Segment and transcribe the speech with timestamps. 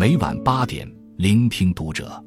[0.00, 2.24] 每晚八点，聆听读者。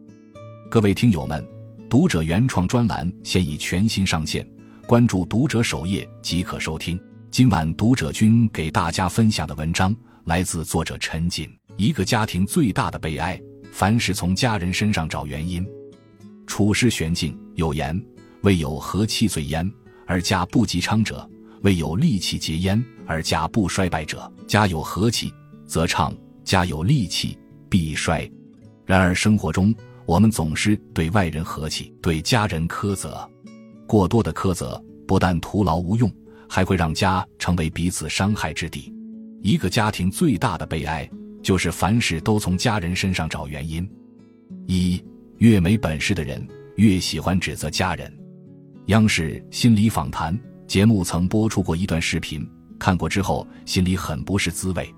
[0.69, 1.41] 各位听友们，
[1.89, 4.45] 读者原创专栏现已全新上线，
[4.85, 6.99] 关注读者首页即可收听。
[7.31, 9.95] 今晚读者君给大家分享的文章
[10.25, 11.49] 来自作者陈锦。
[11.77, 13.41] 一个家庭最大的悲哀，
[13.71, 15.65] 凡是从家人身上找原因。
[16.45, 17.97] 处事玄境有言
[18.43, 19.65] ：“未有和气最焉，
[20.05, 21.25] 而家不及昌者；
[21.61, 24.29] 未有利气结焉，而家不衰败者。
[24.45, 25.33] 家有和气，
[25.65, 26.11] 则昌；
[26.43, 27.37] 家有利气，
[27.71, 28.29] 必衰。”
[28.85, 29.73] 然而生活中，
[30.05, 33.27] 我们总是对外人和气，对家人苛责。
[33.87, 36.11] 过多的苛责不但徒劳无用，
[36.47, 38.93] 还会让家成为彼此伤害之地。
[39.41, 41.09] 一个家庭最大的悲哀，
[41.41, 43.89] 就是凡事都从家人身上找原因。
[44.67, 45.01] 一
[45.37, 48.11] 越没本事的人，越喜欢指责家人。
[48.87, 52.45] 央视心理访谈节目曾播出过一段视频，
[52.77, 54.93] 看过之后心里很不是滋味。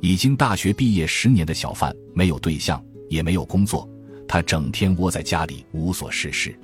[0.00, 3.88] 已经大学毕业十年的小范，没有对象，也没有工作，
[4.26, 6.58] 他整天窝在家里无所事事。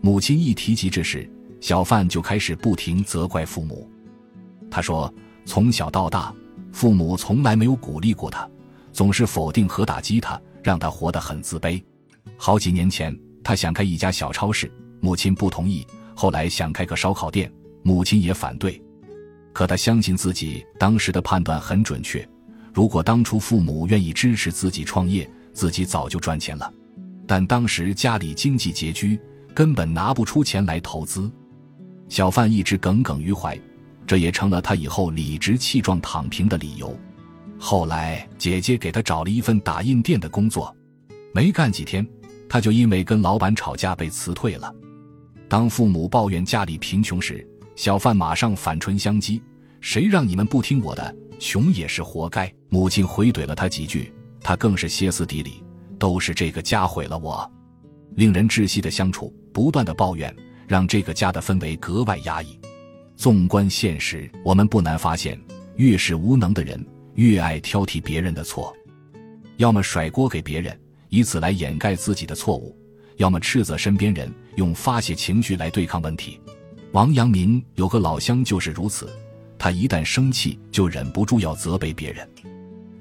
[0.00, 1.30] 母亲一提及这事，
[1.60, 3.88] 小范就开始不停责怪父母。
[4.70, 5.12] 他说
[5.44, 6.34] ：“从小到大，
[6.72, 8.48] 父母从来没有鼓励过他，
[8.92, 11.82] 总是否定和打击他，让他活得很自卑。”
[12.36, 17.52] 好几年前，他想开一家小超市，母亲不同意；后来想开个烧烤店，
[17.82, 18.82] 母亲也反对。
[19.52, 22.26] 可他相信自己当时的判断很准确，
[22.72, 26.72] 如果当初父母愿意支持自己创业，自己早就赚钱了。
[27.26, 29.18] 但当时家里经济拮据，
[29.54, 31.30] 根本拿不出钱来投资。
[32.08, 33.58] 小范一直耿耿于怀，
[34.06, 36.98] 这也成了他以后理直气壮躺平的理由。
[37.58, 40.74] 后来，姐姐给他找了一份打印店的工作，
[41.32, 42.06] 没干几天。
[42.48, 44.74] 他就因为跟老板吵架被辞退了。
[45.48, 47.46] 当父母抱怨家里贫穷时，
[47.76, 49.40] 小范马上反唇相讥
[49.80, 51.14] ：“谁让你们不听我的？
[51.40, 55.64] 穷也是活该。”母亲回怼了他几句，他更是歇斯底里
[55.98, 57.50] ：“都是这个家毁了我。”
[58.14, 60.34] 令人窒息的相处，不断的抱怨，
[60.68, 62.56] 让这个家的氛围格外压抑。
[63.16, 65.40] 纵观现实，我们不难发现，
[65.76, 66.84] 越是无能的人，
[67.14, 68.74] 越爱挑剔别人的错，
[69.56, 70.78] 要么甩锅给别人。
[71.08, 72.76] 以此来掩盖自己的错误，
[73.16, 76.40] 要么斥责身边人，用发泄情绪来对抗问题。
[76.92, 79.08] 王阳明有个老乡就是如此，
[79.60, 82.26] 他一旦生气就忍不住要责备别人。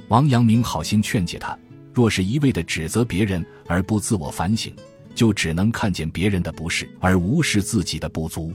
[0.09, 1.57] 王阳明好心劝解他，
[1.93, 4.75] 若是一味的指责别人而不自我反省，
[5.15, 8.53] 就只能看见别人的不是而无视自己的不足。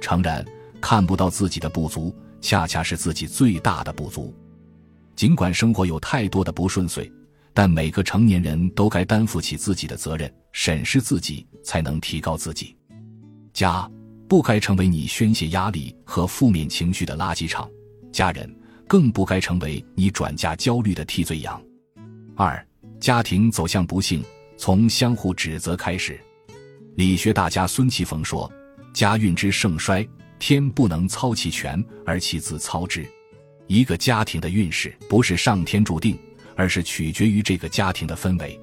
[0.00, 0.42] 诚然，
[0.80, 4.34] 看不到自己的不足，恰恰是自己最大的不足。
[5.14, 7.12] 尽管生活有太多的不顺遂。
[7.56, 12.76] 但每个成年人都该担负起自己的责任，审视自己，才能提高自己。
[13.52, 13.88] 家
[14.34, 17.70] 不该成为你宣泄压力和负面情绪的垃圾场，
[18.10, 18.52] 家人
[18.88, 21.62] 更不该成为你转嫁焦虑的替罪羊。
[22.34, 22.66] 二、
[22.98, 24.24] 家庭走向不幸，
[24.56, 26.18] 从相互指责开始。
[26.96, 28.50] 理学大家孙其逢说
[28.92, 30.04] ：“家运之盛衰，
[30.40, 33.08] 天不能操其权，而其自操之。”
[33.68, 36.18] 一个家庭的运势不是上天注定。
[36.56, 38.60] 而是取决于这个家庭的氛围。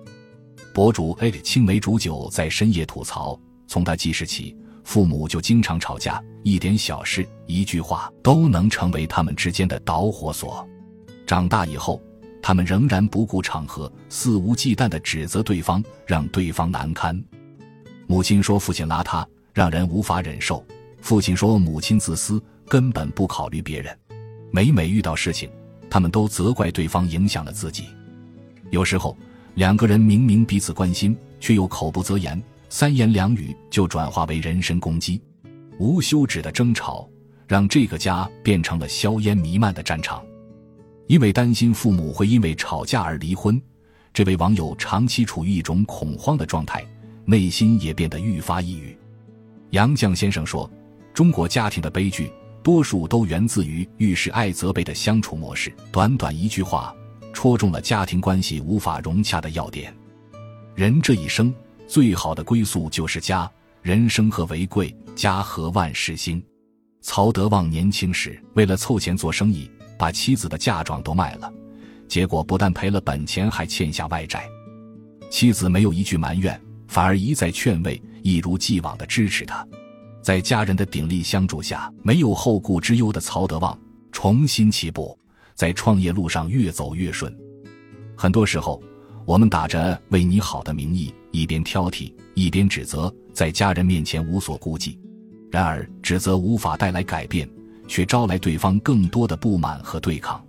[0.73, 10.67] 博主 A 青梅煮酒在深夜吐槽，从他记事起，父母就经常吵架，一点小事、一句话都能成为他们之间的导火索。
[11.25, 12.01] 长大以后，
[12.41, 17.23] 他们仍然不顾场合，肆无忌惮地指责对方，让对方难堪。
[18.07, 20.61] 母亲说父亲邋遢，让人无法忍受；
[21.01, 23.97] 父亲说母亲自私，根本不考虑别人。
[24.51, 25.49] 每每遇到事情，
[25.89, 27.85] 他们都责怪对方影响了自己，
[28.69, 29.15] 有时候
[29.53, 32.41] 两个人明明彼此关心，却又口不择言，
[32.73, 35.21] 三言两语就转化为人身攻击，
[35.77, 37.05] 无休止的争吵
[37.45, 40.23] 让这个家变成了硝烟弥漫的战场。
[41.07, 43.61] 因为担心父母会因为吵架而离婚，
[44.13, 46.81] 这位网友长期处于一种恐慌的状态，
[47.25, 48.97] 内心也变得愈发抑郁。
[49.71, 50.71] 杨绛先生说
[51.13, 52.31] ：“中国家庭的悲剧。”
[52.63, 55.73] 多数都源自于遇事爱责备的相处模式。
[55.91, 56.95] 短短一句话，
[57.33, 59.93] 戳中了家庭关系无法融洽的要点。
[60.75, 61.51] 人这一生
[61.91, 63.51] 最好的归宿就是家，
[63.81, 64.95] 人生何为贵？
[65.13, 66.41] 家和万事兴。
[67.01, 71.51] 曹德旺年轻时为了凑钱做生意，把妻子的嫁妆都卖了，
[72.07, 74.47] 结果不但赔了本钱，还欠下外债。
[75.29, 76.57] 妻子没有一句埋怨，
[76.87, 79.67] 反而一再劝慰，一如既往的支持他。
[80.21, 83.77] 在家人的鼎力相助下，没有后顾之忧的曹德旺
[84.13, 85.19] 重新起步，
[85.55, 87.37] 在创业路上越走越顺。
[88.15, 88.81] 很多时候，
[89.25, 94.99] 我们打着为你好的名义，一边挑剔，一边指责，在家人面前无所顾忌。
[95.49, 97.49] 然而，指责无法带来改变，
[97.87, 100.43] 却招来对方更多的不满和对抗。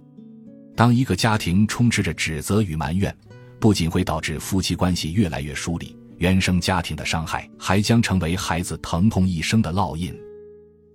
[0.77, 3.15] 当一个家庭充斥着指责与埋怨，
[3.59, 10.15] 不仅会导致夫妻关系越来越疏离，原生家庭的伤害还将成为孩子疼痛一生的烙印。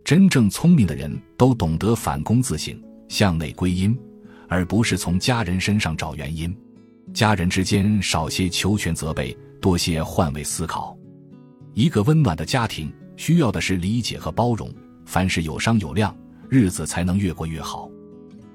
[0.04, 3.98] 真正聪明的人都懂得反躬自省，向内归因，
[4.48, 6.56] 而不是从家人身上找原因。
[7.14, 10.98] 家人之间少些求全责备，多些换位思考。
[11.74, 14.74] 一个温暖的家庭需要的是理解和包容，
[15.06, 16.16] 凡事有商有量，
[16.50, 17.90] 日子才能越过越好。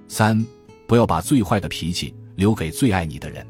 [0.08, 0.44] 三，
[0.86, 3.46] 不要把最坏的脾气留给最爱你的人。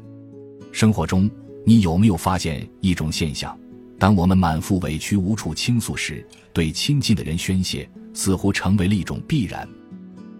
[0.71, 1.29] 生活中，
[1.65, 3.57] 你有没有发现一种现象？
[3.99, 9.67] 当我们满腹委屈无处倾诉时，对亲近的人宣泄似乎成为了一种必然。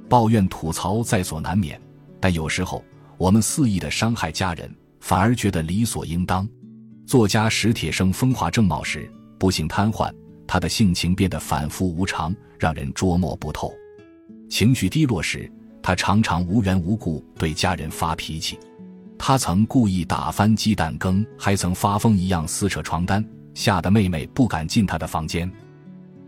[0.09, 1.79] 抱怨吐槽在所难免，
[2.19, 2.83] 但有时候
[3.17, 4.69] 我们肆意的伤害家人，
[4.99, 6.47] 反而觉得理所应当。
[7.13, 9.07] 作家史铁生风华正茂时
[9.37, 10.11] 不幸瘫痪，
[10.47, 13.71] 他的性情变得反复无常，让人捉摸不透。
[14.49, 15.47] 情绪低落时，
[15.79, 18.57] 他常常无缘无故对家人发脾气。
[19.15, 23.23] 他曾故意打翻鸡蛋羹，还曾发疯一样撕扯床单，
[23.53, 25.47] 吓得妹妹不敢进他的房间。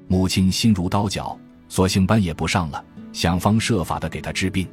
[0.08, 1.36] 母亲心如刀绞，
[1.68, 4.68] 索性班也不上了，想方设法的给他治病。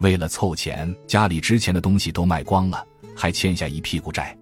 [0.00, 2.84] 为了凑钱，家里值钱的东西都卖光了，
[3.14, 4.36] 还欠下一屁股债。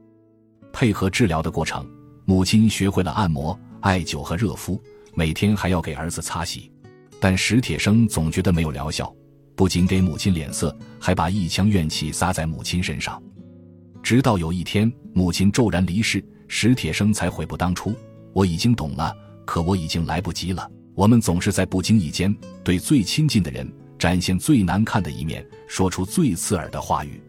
[0.73, 1.87] 配合治疗的过程，
[2.25, 4.81] 母亲学会了按摩、艾灸和热敷，
[5.15, 6.71] 每天还要给儿子擦洗。
[7.21, 9.15] 但史铁生总觉得没有疗效。
[9.55, 13.23] 不仅给母亲脸色，还把一腔怨气撒在母亲身上。
[14.03, 17.95] 直到有一天，母亲骤然离世，史铁生才悔不当初。
[18.33, 19.15] 我已经懂了，
[19.45, 20.69] 可我已经来不及了。
[20.95, 22.35] 我们总是在不经意间
[22.65, 27.23] 对最亲近的人展现最难看的一面，说出最刺耳的话语，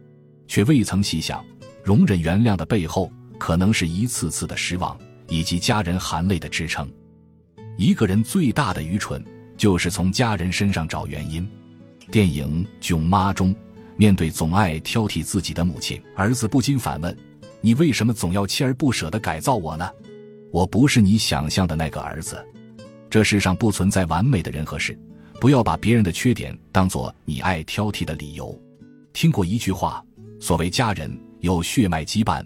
[0.47, 1.45] 却未曾细想，
[1.83, 3.11] 容忍原谅的背后，
[3.43, 4.97] 可能是一次次的失望，
[5.27, 6.89] 以及家人含泪的支撑。
[7.77, 9.21] 一个人最大的愚蠢，
[9.57, 11.45] 就是从家人身上找原因。
[12.09, 13.53] 电影《囧妈》中，
[13.97, 17.13] 面对总爱挑剔自己的母亲，儿子不禁反问
[17.59, 19.91] ：“你为什么总要锲而不舍地改造我呢？
[20.49, 22.41] 我不是你想象的那个儿子。
[23.09, 24.97] 这世上不存在完美的人和事，
[25.41, 28.57] 不要把别人的缺点当做你爱挑剔的理由。”
[29.11, 30.01] 听过一句话
[30.39, 32.41] ：“所谓家人，有血脉羁绊，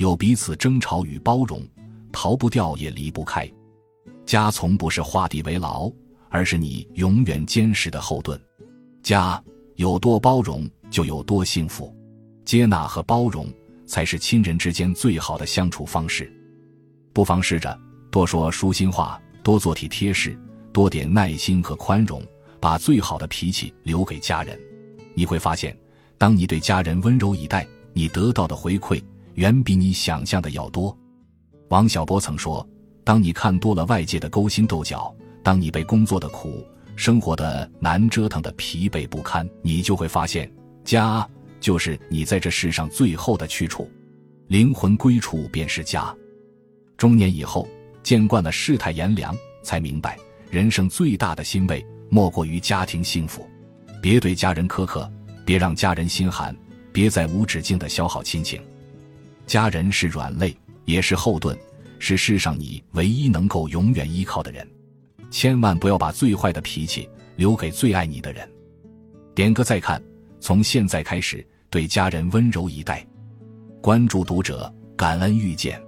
[0.00, 1.62] 有彼此争吵与包容，
[2.10, 3.46] 逃不掉也离不开。
[4.24, 5.92] 家从不是画地为牢，
[6.30, 8.40] 而是你永远坚实的后盾。”
[9.04, 9.38] 家
[9.76, 11.94] 有多包容，就有多幸福。
[12.46, 13.46] 接纳和包容
[13.84, 16.32] 才是亲人之间最好的相处方式。
[17.12, 17.78] 不妨试着
[18.10, 20.34] 多说舒心话，多做体贴事，
[20.72, 22.22] 多点耐心和宽容，
[22.58, 24.58] 把最好的脾气留给家人。
[25.12, 25.78] 你会发现，
[26.16, 28.98] 当你对家人温柔以待，你得到的回馈
[29.34, 30.96] 远比你想象的要多。
[31.68, 32.66] 王小波曾说
[33.04, 36.64] ：“当你看多了外界的勾心斗角，当你被工作的苦。”
[36.96, 40.52] 生活的难折腾的疲惫不堪，你就会发现，
[40.84, 41.26] 家
[41.58, 43.90] 就是你在这世上最后的去处，
[44.48, 46.14] 灵魂归处便是家。
[46.98, 47.66] 中年以后，
[48.02, 50.18] 见惯了世态炎凉，才明白，
[50.50, 53.48] 人生最大的欣慰莫过于家庭幸福。
[54.02, 55.10] 别对家人苛刻，
[55.46, 56.54] 别让家人心寒，
[56.92, 58.60] 别再无止境的消耗亲情。
[59.50, 61.58] 家人是软肋，也是后盾，
[61.98, 64.64] 是世上你唯一能够永远依靠的人。
[65.28, 68.48] 千万不要把最坏的脾气留给最爱你的人。
[69.34, 70.00] 点个再看，
[70.38, 73.04] 从现在开始对家人温柔以待。
[73.80, 75.82] 关注读者，感恩遇见。